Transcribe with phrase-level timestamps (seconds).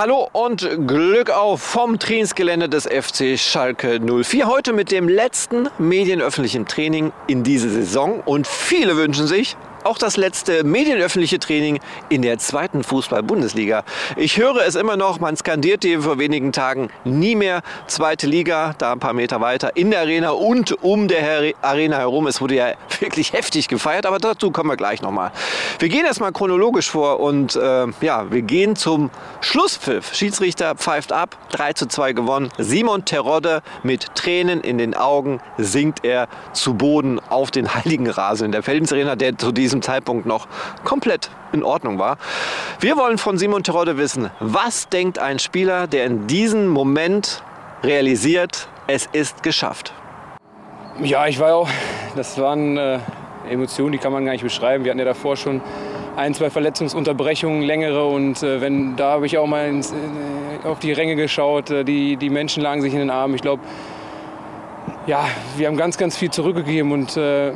[0.00, 4.46] Hallo und Glück auf vom Trainingsgelände des FC Schalke 04.
[4.46, 8.20] Heute mit dem letzten medienöffentlichen Training in dieser Saison.
[8.24, 9.56] Und viele wünschen sich,
[9.88, 11.80] auch das letzte medienöffentliche Training
[12.10, 13.84] in der zweiten Fußball-Bundesliga.
[14.16, 18.74] Ich höre es immer noch, man skandiert skandierte vor wenigen Tagen nie mehr zweite Liga,
[18.78, 22.26] da ein paar Meter weiter in der Arena und um der Arena herum.
[22.26, 25.32] Es wurde ja wirklich heftig gefeiert, aber dazu kommen wir gleich nochmal.
[25.78, 29.10] Wir gehen erstmal chronologisch vor und äh, ja, wir gehen zum
[29.40, 30.14] Schlusspfiff.
[30.14, 32.50] Schiedsrichter pfeift ab, 3 zu 2 gewonnen.
[32.58, 38.52] Simon Terodde mit Tränen in den Augen sinkt er zu Boden auf den heiligen Rasen
[38.52, 40.46] der Feldensarena, der zu diesem Zeitpunkt noch
[40.84, 42.18] komplett in Ordnung war.
[42.80, 47.42] Wir wollen von Simon Terodde wissen, was denkt ein Spieler, der in diesem Moment
[47.82, 49.92] realisiert, es ist geschafft?
[51.02, 51.68] Ja, ich war auch,
[52.16, 52.98] das waren äh,
[53.48, 54.84] Emotionen, die kann man gar nicht beschreiben.
[54.84, 55.60] Wir hatten ja davor schon
[56.16, 58.04] ein, zwei Verletzungsunterbrechungen, längere.
[58.06, 61.70] Und äh, wenn, da habe ich auch mal ins, äh, auf die Ränge geschaut.
[61.70, 63.34] Äh, die, die Menschen lagen sich in den Armen.
[63.34, 63.62] Ich glaube,
[65.06, 65.24] ja,
[65.56, 66.90] wir haben ganz, ganz viel zurückgegeben.
[66.90, 67.52] Und äh,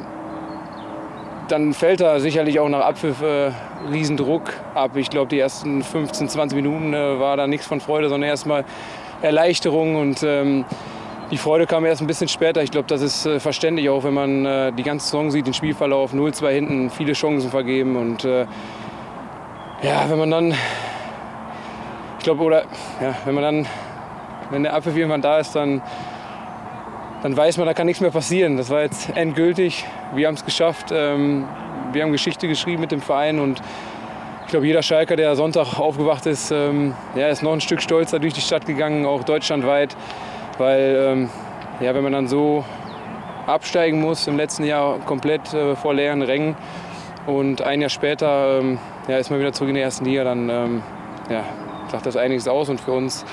[1.53, 3.50] dann fällt da sicherlich auch nach Abpfiff äh,
[3.91, 4.97] Riesendruck ab.
[4.97, 8.64] Ich glaube, die ersten 15, 20 Minuten äh, war da nichts von Freude, sondern erstmal
[9.20, 10.64] Erleichterung und ähm,
[11.30, 12.62] die Freude kam erst ein bisschen später.
[12.62, 15.53] Ich glaube, das ist äh, verständlich auch, wenn man äh, die ganze Saison sieht, den
[15.53, 18.47] Spielverlauf 0-2 hinten, viele Chancen vergeben und äh,
[19.83, 20.55] ja, wenn man dann,
[22.19, 22.62] ich glaube, oder
[23.03, 23.67] ja, wenn man dann,
[24.50, 25.83] wenn der Abpfiff irgendwann da ist, dann
[27.23, 28.56] dann weiß man, da kann nichts mehr passieren.
[28.56, 29.84] Das war jetzt endgültig.
[30.15, 30.91] Wir haben es geschafft.
[30.92, 31.47] Ähm,
[31.92, 33.61] wir haben Geschichte geschrieben mit dem Verein und
[34.45, 38.19] ich glaube, jeder Schalker, der Sonntag aufgewacht ist, ähm, ja, ist noch ein Stück stolzer
[38.19, 39.97] durch die Stadt gegangen, auch deutschlandweit.
[40.59, 41.31] Weil, ähm,
[41.81, 42.64] ja, wenn man dann so
[43.47, 46.57] absteigen muss, im letzten Jahr komplett äh, vor leeren Rängen
[47.27, 48.62] und ein Jahr später
[49.07, 50.48] ja, ist man wieder zurück in der ersten Liga, dann
[51.31, 51.45] ja,
[51.89, 53.25] sagt das einiges aus und für uns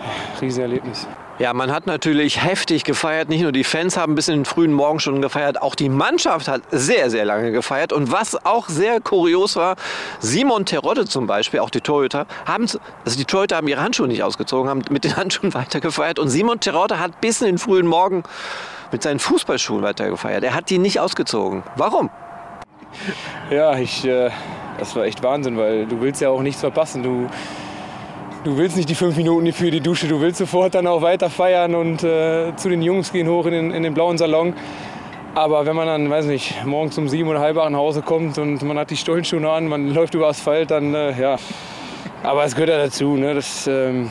[0.00, 1.06] ja, Riesenerlebnis.
[1.42, 3.28] Ja, man hat natürlich heftig gefeiert.
[3.28, 6.62] Nicht nur die Fans haben bis in den frühen Morgenstunden gefeiert, auch die Mannschaft hat
[6.70, 7.92] sehr, sehr lange gefeiert.
[7.92, 9.74] Und was auch sehr kurios war,
[10.20, 12.68] Simon Terodde zum Beispiel, auch die Torhüter, haben,
[13.04, 16.20] also die Torhüter haben ihre Handschuhe nicht ausgezogen, haben mit den Handschuhen weiter gefeiert.
[16.20, 18.22] Und Simon Terodde hat bis in den frühen Morgen
[18.92, 20.44] mit seinen Fußballschuhen weiter gefeiert.
[20.44, 21.64] Er hat die nicht ausgezogen.
[21.74, 22.08] Warum?
[23.50, 24.30] Ja, ich, äh,
[24.78, 27.02] das war echt Wahnsinn, weil du willst ja auch nichts verpassen.
[27.02, 27.28] Du
[28.44, 31.30] du willst nicht die fünf Minuten für die Dusche, du willst sofort dann auch weiter
[31.30, 34.54] feiern und äh, zu den Jungs gehen hoch in den, in den blauen Salon.
[35.34, 38.62] Aber wenn man dann, weiß nicht, morgens um sieben oder halb nach Hause kommt und
[38.62, 41.36] man hat die Stollenschuhe an, man läuft über Asphalt, dann äh, ja.
[42.22, 43.16] Aber es gehört ja dazu.
[43.16, 43.34] Ne?
[43.34, 44.10] Das, ähm,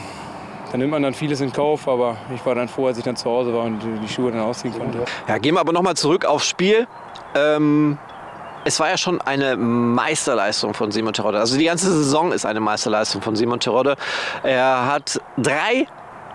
[0.72, 3.16] da nimmt man dann vieles in Kauf, aber ich war dann froh, als ich dann
[3.16, 5.06] zu Hause war und die Schuhe dann ausziehen konnte.
[5.28, 6.88] Ja, gehen wir aber nochmal zurück aufs Spiel.
[7.36, 7.98] Ähm,
[8.64, 11.40] es war ja schon eine Meisterleistung von Simon Terodde.
[11.40, 13.96] Also die ganze Saison ist eine Meisterleistung von Simon Terodde.
[14.44, 15.88] Er hat drei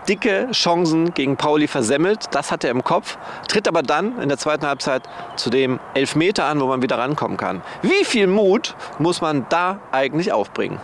[0.09, 2.27] dicke Chancen gegen Pauli versemmelt.
[2.33, 3.19] Das hat er im Kopf.
[3.49, 5.03] Tritt aber dann in der zweiten Halbzeit
[5.37, 7.63] zu dem Elfmeter an, wo man wieder rankommen kann.
[7.83, 10.81] Wie viel Mut muss man da eigentlich aufbringen?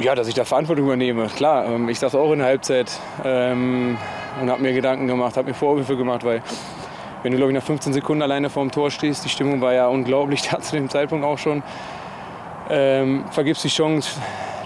[0.00, 1.28] Ja, dass ich da Verantwortung übernehme.
[1.36, 2.90] Klar, ähm, ich saß auch in der Halbzeit
[3.24, 3.96] ähm,
[4.40, 6.42] und habe mir Gedanken gemacht, habe mir Vorwürfe gemacht, weil
[7.24, 9.88] wenn du, glaube ich, nach 15 Sekunden alleine vorm Tor stehst, die Stimmung war ja
[9.88, 11.62] unglaublich da zu dem Zeitpunkt auch schon,
[12.70, 14.20] ähm, vergibst die Chance,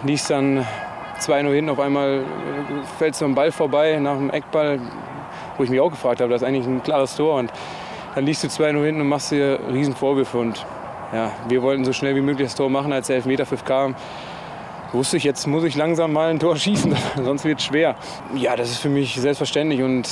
[0.05, 0.67] liegst dann
[1.21, 2.23] 2-0 hinten, auf einmal äh,
[2.99, 4.81] fällst du am Ball vorbei nach dem Eckball,
[5.57, 7.53] wo ich mich auch gefragt habe, das ist eigentlich ein klares Tor und
[8.17, 10.67] dann liegst du 2-0 hinten und machst dir riesen Vorwürfe und
[11.13, 13.95] ja, wir wollten so schnell wie möglich das Tor machen, als der Elfmeterpfiff kam
[14.93, 16.95] wusste ich, jetzt muss ich langsam mal ein Tor schießen,
[17.25, 17.97] sonst wird es schwer.
[18.35, 20.09] Ja, das ist für mich selbstverständlich und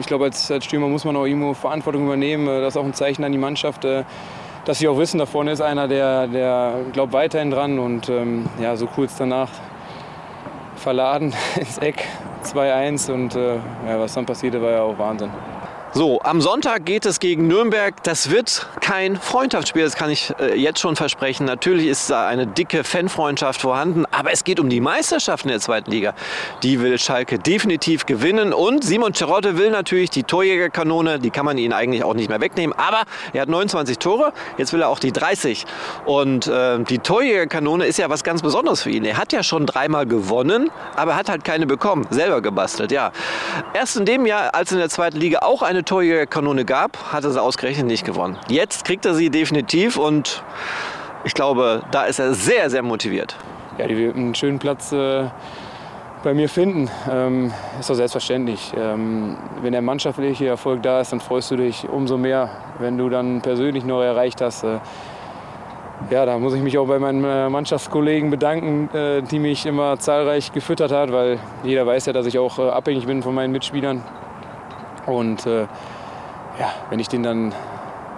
[0.00, 2.46] ich glaube, als, als Stürmer muss man auch irgendwo Verantwortung übernehmen.
[2.46, 4.04] Das ist auch ein Zeichen an die Mannschaft, äh,
[4.64, 8.46] dass sie auch wissen, da vorne ist einer, der, der glaubt weiterhin dran und ähm,
[8.60, 9.50] ja, so kurz danach
[10.76, 12.06] verladen ins Eck
[12.44, 13.56] 2-1 und äh,
[13.86, 15.30] ja, was dann passierte, war ja auch Wahnsinn.
[15.94, 18.02] So, am Sonntag geht es gegen Nürnberg.
[18.02, 21.44] Das wird kein Freundschaftsspiel, das kann ich äh, jetzt schon versprechen.
[21.44, 25.60] Natürlich ist da eine dicke Fanfreundschaft vorhanden, aber es geht um die Meisterschaft in der
[25.60, 26.14] zweiten Liga.
[26.62, 31.58] Die will Schalke definitiv gewinnen und Simon Cerotte will natürlich die Torjägerkanone, die kann man
[31.58, 33.02] ihn eigentlich auch nicht mehr wegnehmen, aber
[33.34, 35.66] er hat 29 Tore, jetzt will er auch die 30.
[36.06, 39.04] Und äh, die Torjägerkanone ist ja was ganz Besonderes für ihn.
[39.04, 43.12] Er hat ja schon dreimal gewonnen, aber hat halt keine bekommen, selber gebastelt, ja.
[43.74, 47.24] Erst in dem Jahr, als in der zweiten Liga auch eine eine Torjägerkanone gab, hat
[47.24, 48.38] er sie ausgerechnet nicht gewonnen.
[48.48, 50.44] Jetzt kriegt er sie definitiv und
[51.24, 53.36] ich glaube, da ist er sehr, sehr motiviert.
[53.78, 55.24] Ja, die wird einen schönen Platz äh,
[56.22, 56.88] bei mir finden.
[57.10, 58.72] Ähm, ist doch selbstverständlich.
[58.76, 63.08] Ähm, wenn der mannschaftliche Erfolg da ist, dann freust du dich umso mehr, wenn du
[63.08, 64.62] dann persönlich noch erreicht hast.
[64.62, 64.78] Äh,
[66.10, 69.98] ja, da muss ich mich auch bei meinen äh, Mannschaftskollegen bedanken, äh, die mich immer
[69.98, 73.52] zahlreich gefüttert hat, weil jeder weiß ja, dass ich auch äh, abhängig bin von meinen
[73.52, 74.02] Mitspielern.
[75.06, 75.62] Und äh,
[76.58, 77.54] ja, wenn ich den dann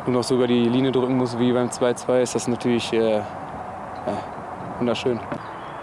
[0.07, 3.19] nur noch so über die Linie drücken muss wie beim 2-2, ist das natürlich äh,
[3.19, 3.25] ja,
[4.79, 5.19] wunderschön.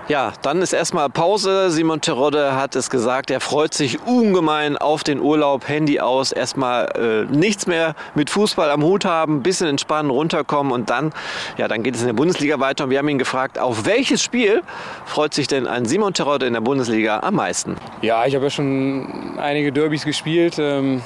[0.07, 1.69] Ja, dann ist erstmal Pause.
[1.71, 6.89] Simon Terodde hat es gesagt, er freut sich ungemein auf den Urlaub, Handy aus, erstmal
[6.95, 11.13] äh, nichts mehr mit Fußball am Hut haben, bisschen entspannen, runterkommen und dann,
[11.57, 12.85] ja, dann geht es in der Bundesliga weiter.
[12.85, 14.63] Und wir haben ihn gefragt, auf welches Spiel
[15.05, 17.77] freut sich denn ein Simon Terodde in der Bundesliga am meisten?
[18.01, 20.57] Ja, ich habe ja schon einige Derbys gespielt.
[20.59, 21.01] Ähm,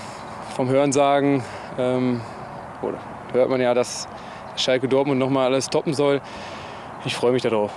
[0.55, 1.43] vom Hörensagen
[1.77, 2.21] ähm,
[3.33, 4.07] hört man ja, dass
[4.55, 6.21] Schalke Dortmund nochmal alles toppen soll.
[7.03, 7.71] Ich freue mich darauf.